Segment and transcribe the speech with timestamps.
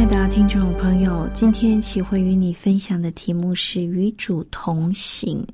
[0.00, 5.46] 亲爱的听众朋友，今天启慧与你分享的题目是“与主同行”。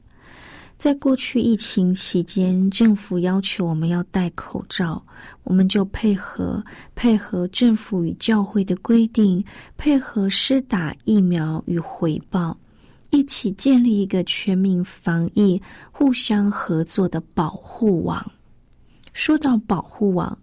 [0.79, 5.05] 在过去疫情期间，政府要求我们要戴口罩，
[5.43, 9.45] 我们就配合配合政府与教会的规定，
[9.77, 12.57] 配合施打疫苗与回报，
[13.11, 18.25] 一起建立一个全民防疫、互相合作的保护网。
[19.13, 20.39] 说到保护网。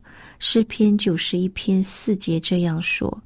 [0.46, 3.18] 诗篇九十一篇四节这样说：“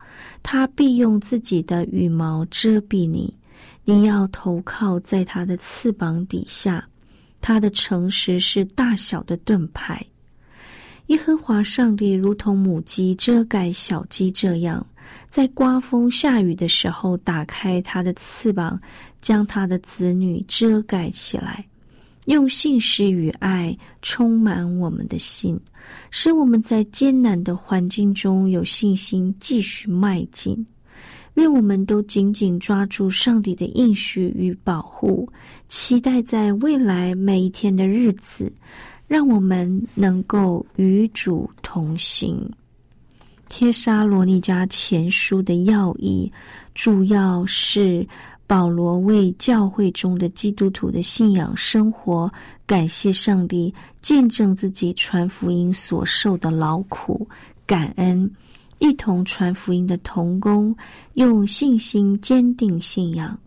[0.43, 3.33] 他必用自己的羽毛遮蔽你，
[3.85, 6.87] 你要投靠在他的翅膀底下。
[7.41, 10.05] 他的诚实是大小的盾牌。
[11.07, 14.85] 耶和华上帝如同母鸡遮盖小鸡这样，
[15.27, 18.79] 在刮风下雨的时候，打开他的翅膀，
[19.21, 21.65] 将他的子女遮盖起来。”
[22.27, 25.57] 用信实与爱充满我们的心，
[26.11, 30.65] 使我们在艰难的环境中有信心继续迈进。
[31.35, 35.27] 愿我们都紧紧抓住上帝的应许与保护，
[35.69, 38.51] 期待在未来每一天的日子，
[39.07, 42.37] 让我们能够与主同行。
[43.47, 46.29] 帖沙罗尼迦前书的要义，
[46.75, 48.05] 主要是。
[48.47, 52.31] 保罗为教会中的基督徒的信仰生活
[52.65, 57.27] 感谢上帝，见证自己传福音所受的劳苦，
[57.65, 58.31] 感恩
[58.79, 60.73] 一同传福音的同工，
[61.15, 63.37] 用信心坚定信仰，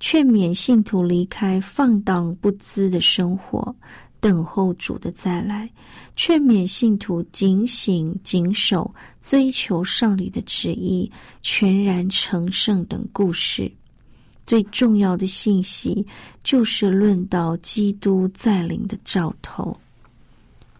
[0.00, 3.74] 劝勉信徒离开放荡不羁的生活，
[4.18, 5.68] 等候主的再来，
[6.16, 11.10] 劝勉信徒警醒谨守，追求上帝的旨意，
[11.42, 13.70] 全然成圣等故事。
[14.48, 16.06] 最重要的信息
[16.42, 19.76] 就是论到基督再临的兆头。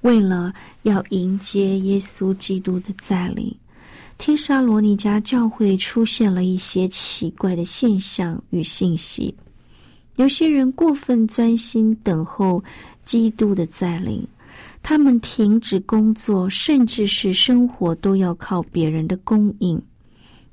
[0.01, 0.51] 为了
[0.84, 3.55] 要迎接耶稣基督的再临，
[4.17, 9.34] 天沙罗尼迦教会出现了一些奇怪的现象与信息。
[10.17, 12.65] 有些人过分专心等候
[13.05, 14.27] 基督的再临，
[14.83, 19.79] 他们停止工作，甚至是生活都要靠别人的供应。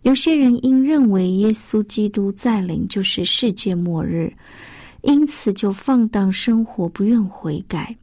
[0.05, 4.31] 有些人因认为耶稣基督再临就是世界末日，
[5.01, 7.95] 因此就放荡生活，不愿悔改。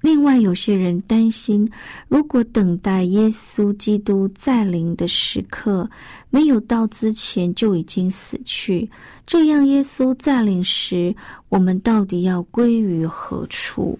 [0.00, 1.68] 另外，有些人担心，
[2.06, 5.90] 如果等待耶稣基督再临的时刻
[6.30, 8.88] 没有到之前就已经死去，
[9.26, 11.12] 这样耶稣再临时，
[11.48, 13.98] 我们到底要归于何处？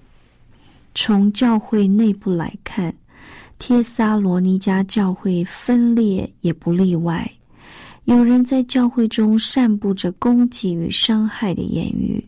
[0.94, 2.94] 从教会内部来看。
[3.60, 7.30] 帖撒罗尼迦教会分裂也不例外，
[8.04, 12.26] 有人在教会中散布着攻击与伤害的言语，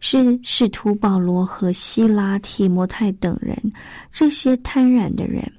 [0.00, 3.56] 是使徒保罗和希拉提摩太等人
[4.10, 5.52] 这些贪婪的人。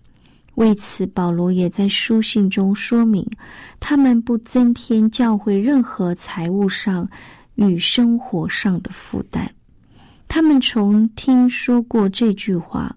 [0.56, 3.26] 为此，保罗也在书信中说明，
[3.80, 7.08] 他们不增添教会任何财务上
[7.56, 9.50] 与生活上的负担。
[10.28, 12.94] 他们从听说过这句话。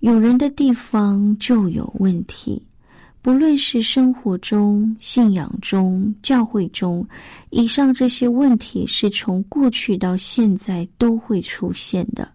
[0.00, 2.62] 有人的地方就有问题，
[3.20, 7.06] 不论是生活中、信仰中、教会中，
[7.50, 12.26] 以上这些问题是从过去到现在都会出现的。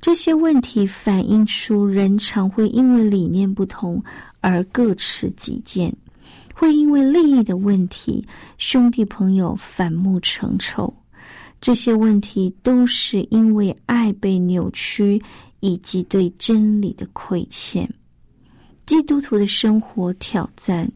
[0.00, 4.02] 这些问题反映出人常会因为理念不同
[4.40, 5.94] 而各持己见，
[6.54, 8.24] 会因为利益的问题，
[8.58, 10.92] 兄弟朋友反目成仇。
[11.58, 15.22] 这些问题都是因为爱被扭曲。
[15.60, 17.88] 以及对真理的亏欠，
[18.84, 20.90] 基督徒的生活挑战，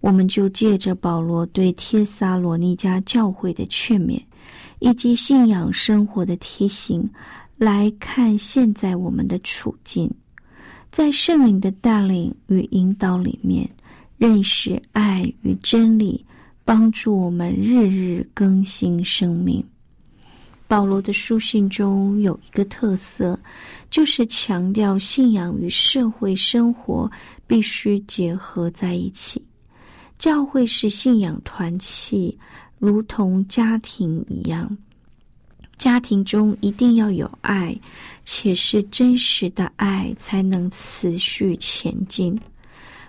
[0.00, 4.20] 我们就借着保罗对帖撒罗尼迦教会的劝勉，
[4.80, 7.08] 以及信仰生活的提醒，
[7.56, 10.10] 来看现在我们的处境，
[10.90, 13.68] 在圣灵的带领与引导里面，
[14.18, 16.24] 认识爱与真理，
[16.64, 19.64] 帮助我们日日更新生命。
[20.66, 23.36] 保罗的书信中有一个特色，
[23.90, 27.10] 就是强调信仰与社会生活
[27.46, 29.44] 必须结合在一起。
[30.16, 32.38] 教会是信仰团契，
[32.78, 34.76] 如同家庭一样。
[35.76, 37.74] 家庭中一定要有爱，
[38.24, 42.38] 且是真实的爱，才能持续前进。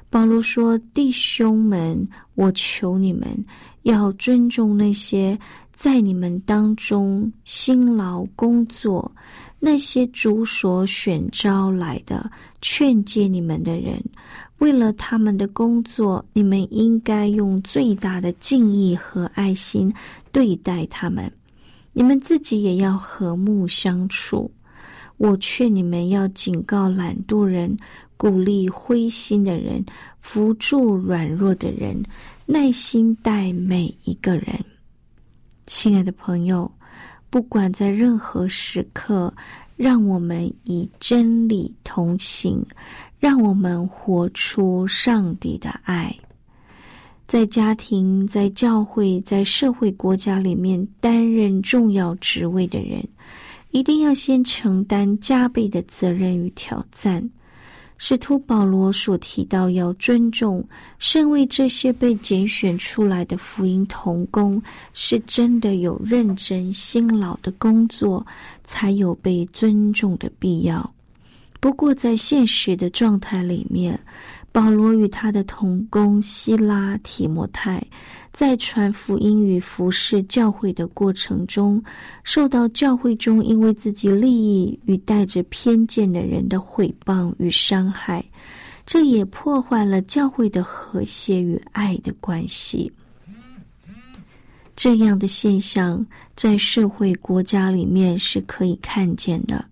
[0.10, 3.28] 保罗说：“弟兄们，我求你们
[3.84, 5.38] 要尊重那些。”
[5.74, 9.12] 在你们当中辛劳工作，
[9.64, 12.30] 那些主所选招来的
[12.62, 14.04] 劝诫你们的人，
[14.58, 19.94] 为了他们的工作，你们应该用最大的敬意和爱心
[20.32, 21.32] 对待他们。
[21.94, 24.52] 你们自己也要和睦相处。
[25.18, 27.78] 我劝你们要警告懒惰人，
[28.18, 29.86] 鼓励灰心的人，
[30.20, 32.02] 扶助软弱的人，
[32.48, 34.48] 耐心待每一个人。
[35.68, 36.70] 亲爱的朋友，
[37.32, 39.34] 不管在任何时刻，
[39.78, 42.64] 让我们以真理同行，
[43.20, 46.14] 让我们活出上帝的爱。
[47.26, 53.02] 在家庭、在教会、在社会、国家里面担任重要职位的人，
[53.70, 57.28] 一定要先承担加倍的责任与挑战。
[58.04, 60.68] 使徒保罗所提到要尊重，
[60.98, 64.60] 身为这些被拣选出来的福音童工，
[64.92, 68.26] 是真的有认真辛劳的工作，
[68.64, 70.92] 才有被尊重的必要。
[71.60, 74.00] 不过，在现实的状态里面，
[74.52, 77.82] 保罗与他的同工希拉提摩太，
[78.34, 81.82] 在传福音与服侍教会的过程中，
[82.24, 88.24] 受到教会中因为自己利益与带着偏见的人的毁谤与伤害，
[88.86, 92.92] 这也破坏了教会的和谐与爱的关系。
[94.76, 96.06] 这样的现象
[96.36, 99.64] 在社会国家里面是可以看见的。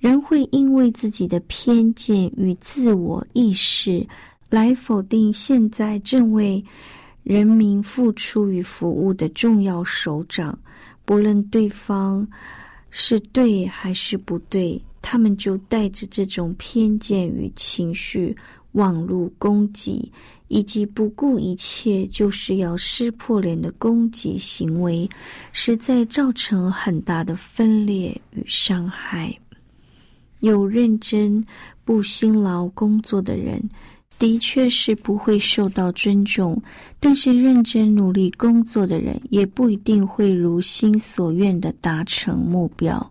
[0.00, 4.04] 人会因为自己的偏见与自我意识，
[4.48, 6.64] 来否定现在正为
[7.22, 10.58] 人民付出与服务的重要首长，
[11.04, 12.26] 不论对方
[12.88, 18.34] 是对还是不对，他们就带着这种偏见与情绪，
[18.72, 20.10] 网络攻击，
[20.48, 25.06] 以及不顾一切就是要撕破脸的攻击行为，
[25.52, 29.38] 实在造成很大的分裂与伤害。
[30.40, 31.42] 有认真
[31.84, 33.62] 不辛劳工作的人，
[34.18, 36.54] 的确是不会受到尊重；
[36.98, 43.10] 但是认真努力工作的人，也不一定会如心所愿的达成目标。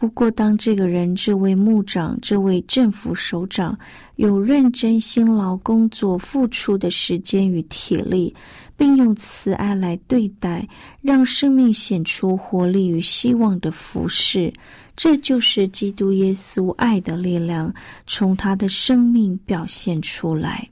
[0.00, 3.78] 不过，当这个人、这位牧长、这位政府首长
[4.16, 8.34] 有认真辛劳工作、付出的时间与体力，
[8.78, 10.66] 并用慈爱来对待，
[11.02, 14.50] 让生命显出活力与希望的服饰，
[14.96, 17.70] 这就是基督耶稣爱的力量
[18.06, 20.66] 从他的生命表现出来。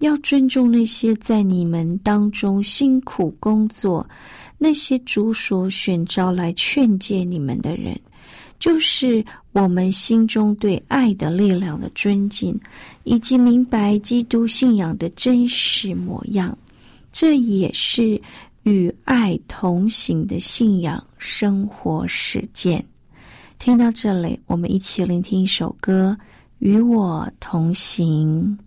[0.00, 4.04] 要尊重那些在你们当中辛苦工作、
[4.58, 7.96] 那些主所选召来劝诫你们的人。
[8.60, 12.56] 就是我们心中对爱的力量的尊敬，
[13.02, 16.56] 以及明白基督信仰的真实模样，
[17.10, 18.20] 这也是
[18.62, 22.84] 与爱同行的信仰生活实践。
[23.58, 26.16] 听到这里，我们一起聆听一首歌，
[26.58, 28.58] 《与我同行》。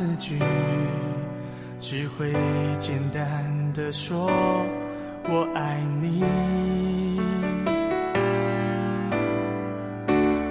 [0.00, 0.38] 字句，
[1.78, 2.32] 只会
[2.78, 3.20] 简单
[3.74, 4.30] 的说
[5.28, 6.24] 我爱你。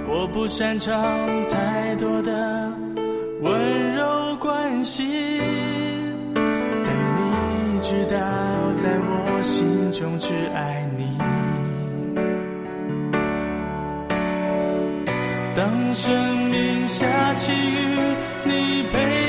[0.06, 0.94] 我不擅长
[1.48, 2.72] 太多的
[3.42, 5.40] 温柔关系，
[6.32, 8.16] 但你知道，
[8.76, 11.18] 在我心中只爱你。
[15.56, 18.14] 当生命下起雨，
[18.44, 19.19] 你陪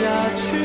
[0.00, 0.56] 下去，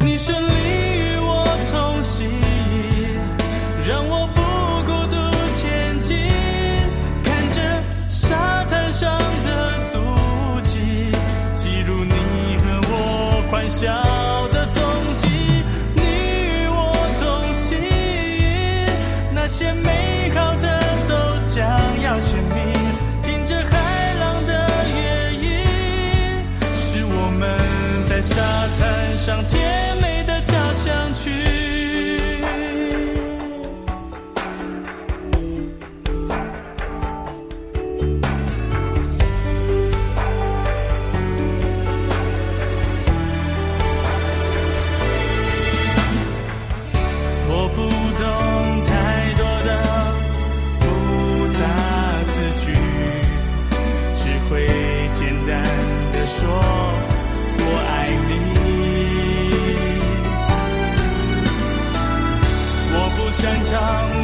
[0.00, 2.28] 你顺利与我同行，
[3.86, 4.40] 让我不
[4.90, 5.14] 孤独
[5.54, 6.16] 前进，
[7.22, 7.56] 看着
[8.08, 9.08] 沙滩上
[9.46, 10.00] 的足
[10.62, 11.12] 迹，
[11.54, 14.13] 记录你和我欢笑。
[56.26, 56.48] 说
[57.58, 58.30] 我爱你。
[62.96, 64.23] 我不擅长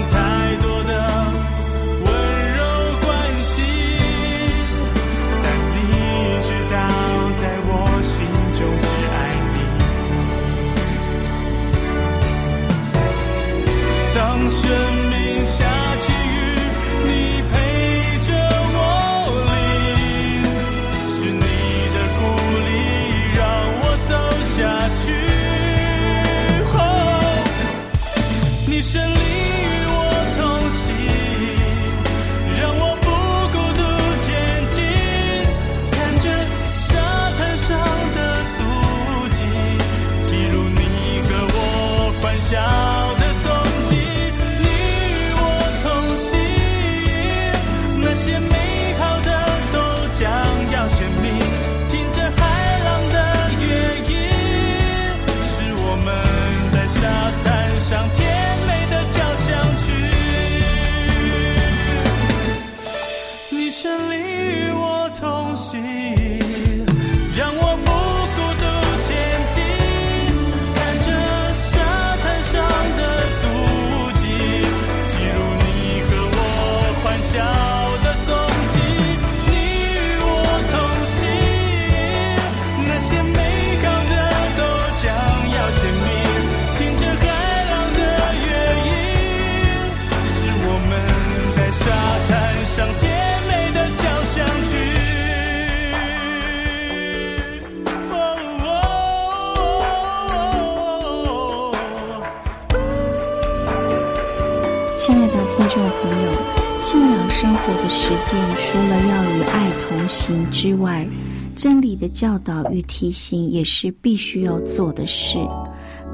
[105.03, 111.09] 亲爱的听众朋友，信仰生活的实践，除了要与爱同行之外，
[111.57, 115.39] 真理的教导与提醒也是必须要做的事。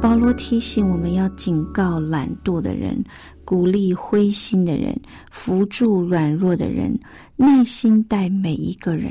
[0.01, 3.03] 保罗提醒我们要警告懒惰的人，
[3.45, 4.97] 鼓励灰心的人，
[5.33, 6.97] 扶助软弱的人，
[7.35, 9.11] 耐心待每一个人。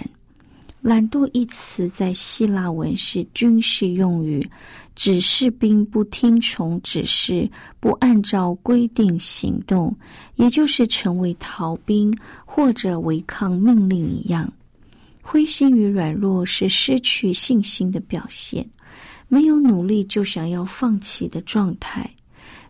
[0.79, 4.47] 懒惰一词在希腊文是军事用语，
[4.95, 7.49] 指士兵不听从指示、
[7.79, 9.93] 不按照规定行动，
[10.35, 14.51] 也就是成为逃兵或者违抗命令一样。
[15.21, 18.65] 灰心与软弱是失去信心的表现，
[19.27, 22.09] 没有努力就想要放弃的状态。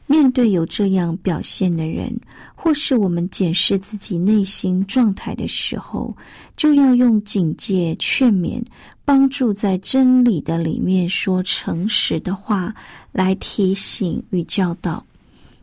[0.08, 2.16] 面对有这样表现的人，
[2.54, 6.16] 或是我们检视自己内心状态的时候，
[6.56, 8.62] 就要用警戒、劝勉、
[9.04, 12.74] 帮助在真理的里面说诚实的话
[13.12, 15.04] 来提醒与教导。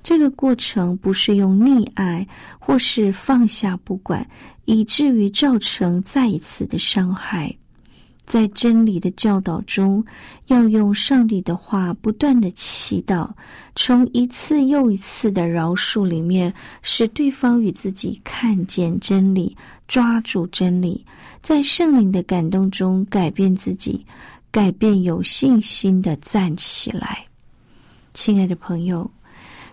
[0.03, 2.27] 这个过程不是用溺爱
[2.59, 4.29] 或是放下不管，
[4.65, 7.55] 以至于造成再一次的伤害。
[8.33, 10.03] 在真理的教导中，
[10.47, 13.29] 要用上帝的话不断的祈祷，
[13.77, 19.55] 从一次又一次的饶恕里面，使对方与自己看见真理，
[19.87, 21.05] 抓住真理，
[21.43, 24.03] 在圣灵的感动中改变自己，
[24.51, 27.23] 改变有信心的站起来。
[28.15, 29.11] 亲爱的朋友，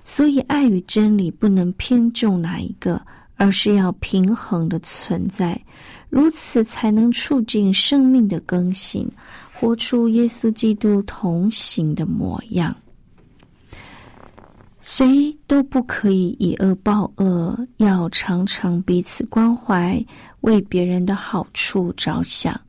[0.03, 3.01] 所以爱与真理不能偏重哪一个，
[3.37, 5.57] 而是要平衡的存在。
[6.09, 9.07] 如此才能促进生命的更新，
[9.53, 12.75] 活出耶稣基督同行的模样。
[14.81, 20.03] 谁都不可以以恶报恶，要常常彼此关怀，
[20.41, 22.59] 为别人的好处着想。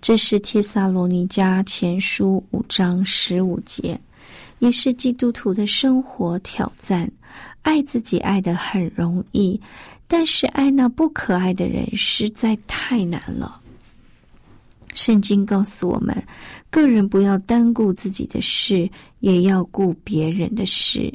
[0.00, 3.98] 这是帖撒罗尼迦前书五章十五节，
[4.60, 7.10] 也是基督徒的生活挑战。
[7.66, 9.60] 爱自己爱得很容易。
[10.06, 13.60] 但是爱那不可爱的人实在太难了。
[14.94, 16.16] 圣经告诉我们，
[16.70, 21.12] 个人不要单顾自己的事，也要顾别人的事。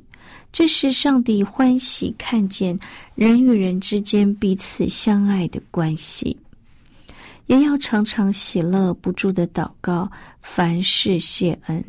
[0.51, 2.77] 这是上帝欢喜看见
[3.15, 6.35] 人与人之间彼此相爱的关系。
[7.47, 11.83] 也要常常喜乐不住的祷告，凡事谢恩，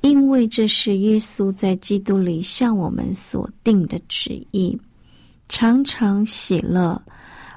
[0.00, 4.78] 因为这是耶稣在基督里向我们所定的旨意。
[5.48, 7.00] 常常喜乐。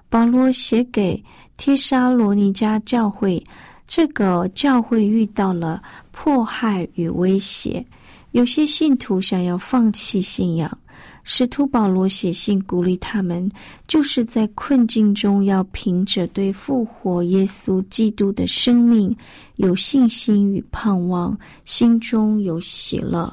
[0.09, 1.23] 保罗写给
[1.55, 3.41] 提沙罗尼加教会，
[3.87, 5.81] 这个教会遇到了
[6.11, 7.85] 迫害与威胁，
[8.31, 10.77] 有些信徒想要放弃信仰。
[11.23, 13.49] 使徒保罗写信鼓励他们，
[13.87, 19.15] 就是在困境中要凭着对复活耶稣基督的生命
[19.57, 23.31] 有信心与盼望，心中有喜乐。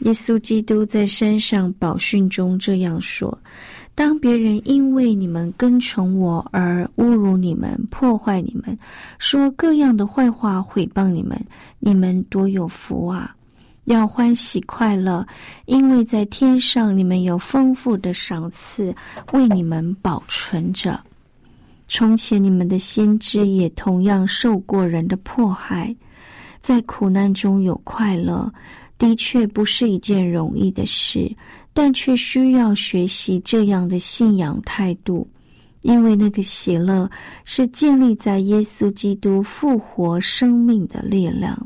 [0.00, 3.36] 耶稣基督在山上宝训中这样说
[3.96, 8.78] ：“当别人因为你们跟从我而侮辱你们、破坏你们，
[9.18, 11.36] 说各样的坏话毁谤你们，
[11.80, 13.34] 你们多有福啊！”
[13.88, 15.26] 要欢喜快乐，
[15.64, 18.94] 因为在天上你们有丰富的赏赐
[19.32, 21.00] 为你们保存着。
[21.88, 25.96] 从前你们的先知也同样受过人的迫害，
[26.60, 28.52] 在苦难中有快乐，
[28.98, 31.34] 的确不是一件容易的事，
[31.72, 35.26] 但却需要学习这样的信仰态度，
[35.80, 37.10] 因为那个喜乐
[37.46, 41.58] 是建立在耶稣基督复活生命的力量。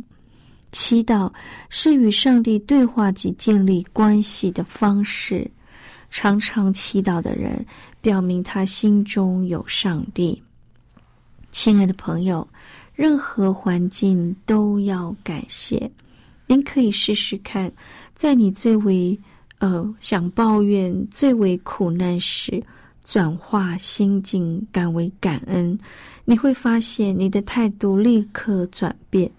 [0.73, 1.31] 祈祷
[1.69, 5.49] 是与上帝对话及建立关系的方式。
[6.11, 7.65] 常常祈祷的人，
[8.01, 10.43] 表明他心中有上帝。
[11.51, 12.47] 亲爱的朋友，
[12.95, 15.91] 任何环境都要感谢。
[16.47, 17.73] 您可以试试看，
[18.15, 19.19] 在你最为
[19.59, 22.63] 呃想抱怨、最为苦难时，
[23.07, 25.79] 转化心境，改为感恩，
[26.27, 29.31] 你会发现你的态度立刻转变。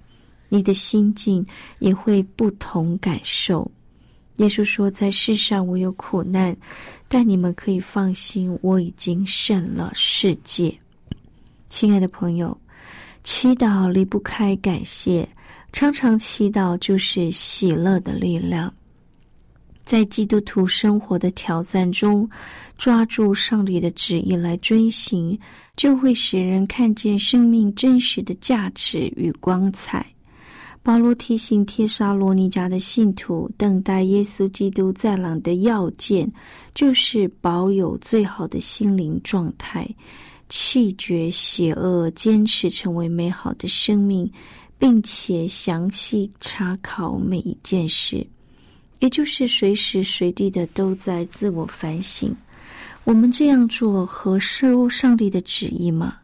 [0.53, 1.43] 你的心境
[1.79, 3.69] 也会不同感受。
[4.35, 6.55] 耶稣说：“在世上我有苦难，
[7.07, 10.71] 但你们可以放心，我已经胜了世界。”
[11.69, 12.55] 亲爱的朋友，
[13.23, 15.27] 祈祷离不开感谢，
[15.71, 18.71] 常常祈祷就是喜乐的力量。
[19.83, 22.29] 在基督徒生活的挑战中，
[22.77, 25.35] 抓住上帝的旨意来遵行，
[25.75, 30.05] 就会使人看见生命真实的价值与光彩。
[30.83, 36.29] 保罗提醒帖沙罗尼迦的信徒，等待耶稣基督再来的要件，
[36.75, 39.87] 就是保有最好的心灵状态，
[40.49, 44.29] 弃绝邪恶，坚持成为美好的生命，
[44.77, 48.27] 并且详细查考每一件事，
[48.99, 52.35] 也就是随时随地的都在自我反省：
[53.05, 56.17] 我们这样做合适上帝的旨意吗？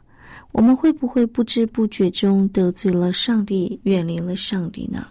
[0.52, 5.08] 我们会不会不知不觉中得罪了上帝，远离了上帝呢？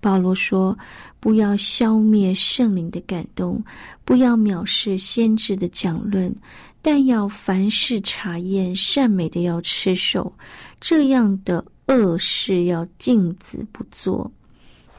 [0.00, 0.76] 保罗说
[1.20, 3.62] ：“不要消灭圣灵的感动，
[4.04, 6.34] 不要藐视先知的讲论，
[6.80, 10.32] 但要凡事查验善美的要吃手，
[10.80, 14.30] 这样的恶事要禁止不做。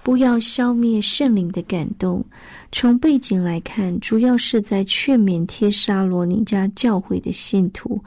[0.04, 2.24] 不要消灭圣灵的感动。
[2.72, 8.00] 从背景来看，主要是在劝勉帖沙罗尼迦教会的信徒。”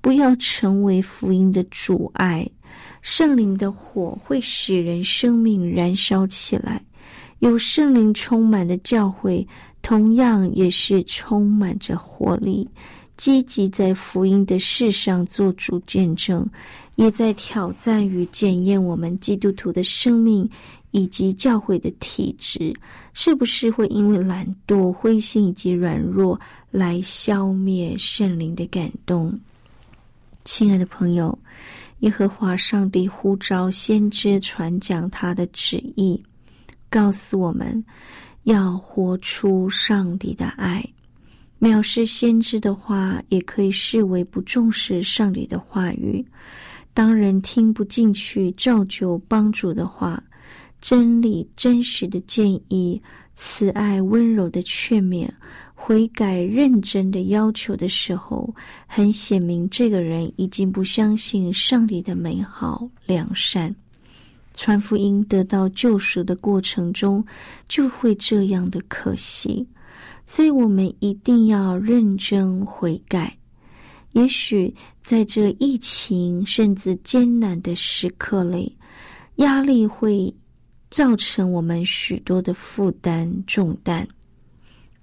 [0.00, 2.48] 不要成为福音的阻碍。
[3.00, 6.82] 圣灵的火会使人生命燃烧起来。
[7.38, 9.46] 有圣灵充满的教会，
[9.80, 12.68] 同样也是充满着活力，
[13.16, 16.44] 积极在福音的事上做主见证，
[16.96, 20.50] 也在挑战与检验我们基督徒的生命
[20.90, 22.74] 以及教会的体质，
[23.12, 26.38] 是不是会因为懒惰、灰心以及软弱
[26.72, 29.38] 来消灭圣灵的感动？
[30.50, 31.38] 亲爱的朋友，
[31.98, 36.20] 耶和华上帝呼召先知传讲他的旨意，
[36.88, 37.84] 告诉我们
[38.44, 40.82] 要活出上帝的爱。
[41.60, 46.24] 藐视先知的话，也可以视为不重视上帝的话语。
[46.94, 50.20] 当人听不进去照旧帮助的话，
[50.80, 53.00] 真理真实的建议，
[53.34, 55.28] 慈爱温柔的劝勉。
[55.88, 58.54] 悔改认真的要求的时候，
[58.86, 63.74] 很显明，这个人已经不相信上帝的美好良善。
[64.52, 67.24] 传福音得到救赎的过程中，
[67.70, 69.66] 就会这样的可惜。
[70.26, 73.34] 所以，我们一定要认真悔改。
[74.12, 78.76] 也许在这疫情甚至艰难的时刻里，
[79.36, 80.30] 压力会
[80.90, 84.06] 造成我们许多的负担重担。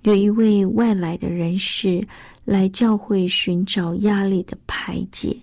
[0.06, 2.08] 有一位外来的人士
[2.44, 5.36] 来教会寻找压力的排解，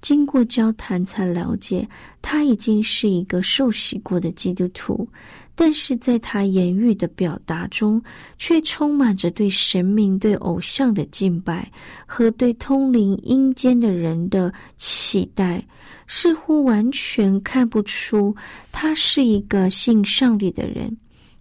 [0.00, 1.86] 经过交谈才了解，
[2.22, 5.08] 他已经是一个受洗过的基督徒，
[5.56, 8.00] 但是在他言语的表达中，
[8.38, 11.68] 却充满着对神明、对偶像的敬拜
[12.06, 15.60] 和对通灵阴间的人的期待，
[16.06, 18.32] 似乎完全看不出
[18.70, 20.96] 他是一个信上帝的人。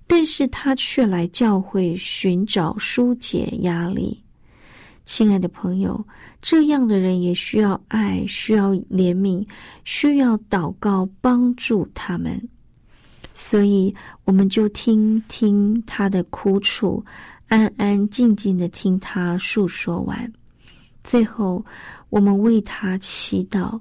[0.07, 4.21] 但是他却来教会寻找疏解压力。
[5.03, 6.03] 亲爱的朋友，
[6.41, 9.45] 这样的人也需要爱，需要怜悯，
[9.83, 12.41] 需要祷告帮助他们。
[13.31, 17.03] 所以，我们就听听他的苦楚，
[17.47, 20.31] 安安静静的听他诉说完。
[21.03, 21.63] 最后，
[22.09, 23.79] 我们为他祈祷，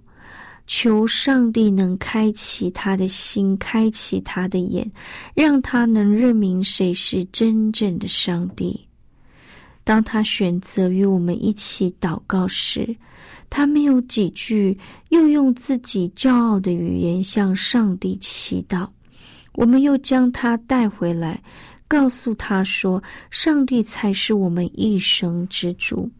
[0.66, 4.90] 求上帝能开启他的心，开启他的眼，
[5.34, 8.80] 让他能认明谁是真正的上帝。
[9.84, 12.96] 当他选择与我们一起祷告时，
[13.50, 14.76] 他没有几句，
[15.10, 18.88] 又用自己骄傲的语言向上帝祈祷。
[19.52, 21.40] 我们又将他带回来，
[21.86, 23.00] 告诉他说
[23.30, 26.10] ：“上帝才是我们一生之主。”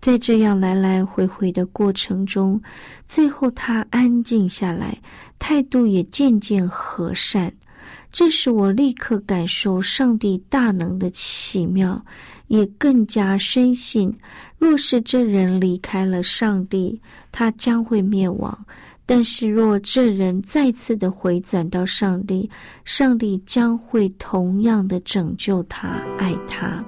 [0.00, 2.60] 在这样来来回回的过程中，
[3.06, 4.96] 最后他安静下来，
[5.38, 7.52] 态度也渐渐和善。
[8.10, 12.04] 这使我立刻感受上帝大能的奇妙。
[12.48, 14.10] 也更加深信，
[14.56, 16.98] 若是这人离开了上帝，
[17.30, 18.50] 他将会灭亡；
[19.04, 22.48] 但是若这人再次的回转到上帝，
[22.86, 26.82] 上帝将会同样的拯救他、爱他。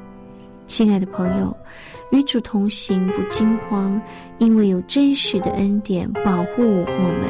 [0.65, 1.55] 亲爱的朋友，
[2.11, 4.01] 与主同行不惊慌，
[4.39, 7.25] 因为有真实的恩典保护我们，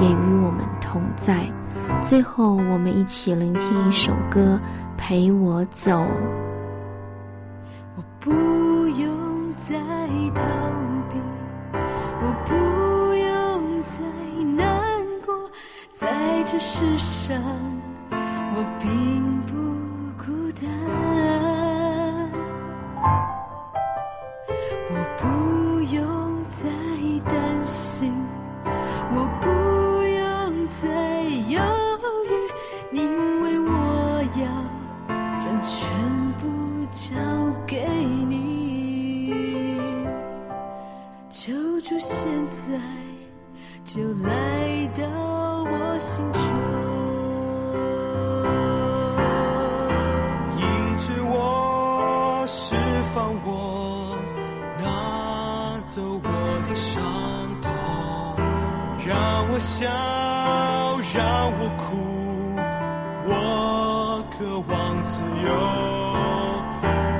[0.00, 1.44] 也与我们同在。
[2.00, 4.58] 最后，我们一起聆听一首歌，
[4.96, 5.90] 《陪我走》。
[7.96, 9.76] 我不用再
[10.34, 10.42] 逃
[11.10, 11.18] 避，
[12.22, 12.54] 我不
[13.14, 13.98] 用再
[14.54, 14.80] 难
[15.26, 15.34] 过，
[15.92, 16.08] 在
[16.44, 17.36] 这世上，
[18.10, 19.19] 我并
[59.10, 59.18] 让
[59.50, 59.90] 我笑，
[61.12, 62.54] 让我哭，
[63.26, 65.50] 我渴望自由，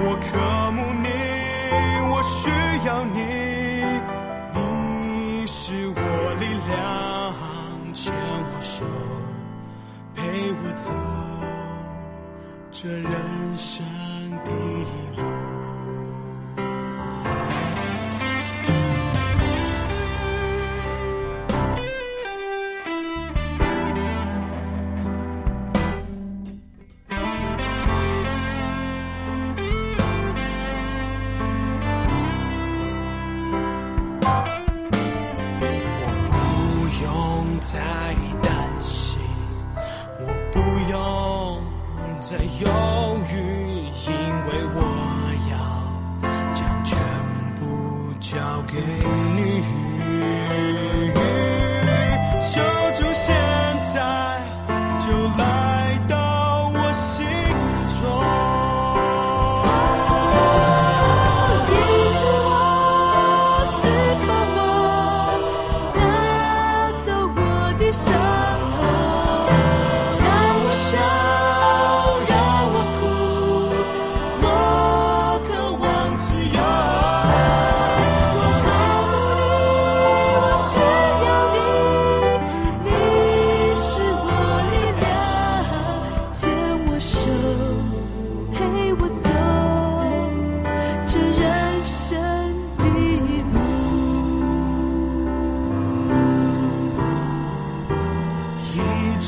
[0.07, 0.39] 我渴
[0.71, 1.09] 慕你，
[2.13, 2.49] 我需
[2.87, 3.19] 要你。
[4.55, 5.99] 你是我
[6.39, 6.79] 力量，
[7.93, 8.85] 牵我手，
[10.15, 10.93] 陪我走
[12.71, 13.11] 这人
[13.57, 13.85] 生
[14.45, 15.10] 第一。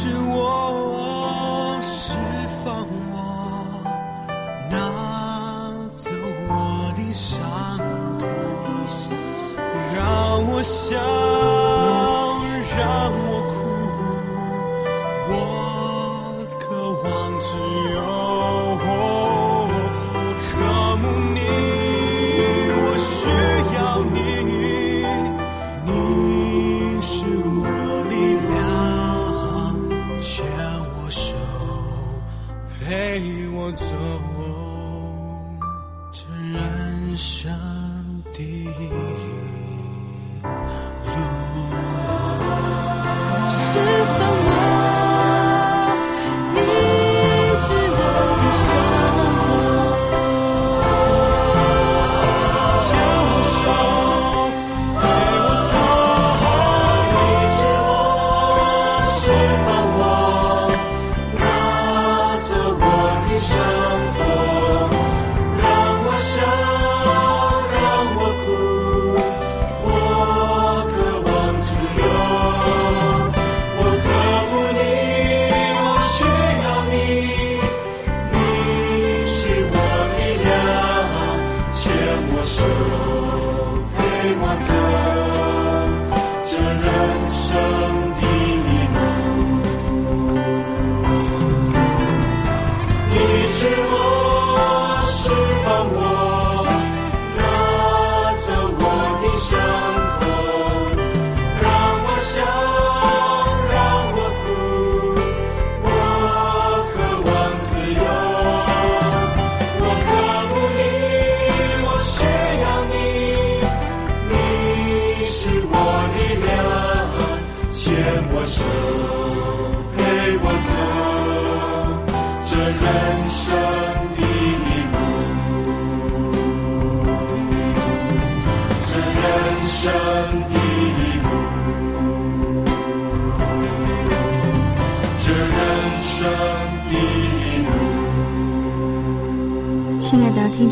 [0.03, 2.13] 是我释
[2.65, 2.75] 放
[3.13, 3.15] 我
[4.69, 4.77] 拿
[5.95, 6.11] 走
[6.49, 7.39] 我的伤
[8.19, 8.29] 痛
[9.95, 11.32] 让我想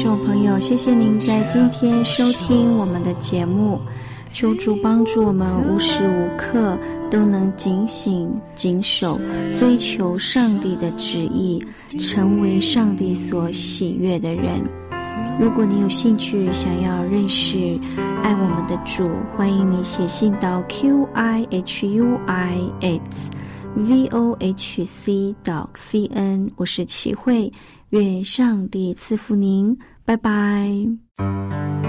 [0.02, 3.78] 众朋友，谢谢您在今天收听我们的节目。
[4.32, 6.74] 求主帮助我们无时无刻
[7.10, 9.20] 都能警醒、谨守，
[9.54, 11.62] 追求上帝的旨意，
[11.98, 14.66] 成为上帝所喜悦的人。
[15.38, 17.78] 如果你有兴趣想要认识
[18.22, 23.30] 爱我们的主，欢迎你写信到 q i h u i s
[23.74, 26.50] v o h c 到 c n。
[26.56, 27.50] 我是齐慧，
[27.90, 31.79] 愿上帝赐福您，拜拜。